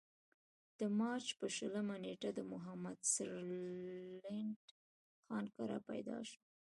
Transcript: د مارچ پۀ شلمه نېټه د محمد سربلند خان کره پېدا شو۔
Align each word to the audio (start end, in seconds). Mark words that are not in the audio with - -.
د 0.79 0.81
مارچ 0.99 1.25
پۀ 1.37 1.47
شلمه 1.57 1.95
نېټه 2.03 2.29
د 2.33 2.39
محمد 2.51 2.97
سربلند 3.13 4.61
خان 5.25 5.45
کره 5.55 5.77
پېدا 5.89 6.17
شو۔ 6.29 6.39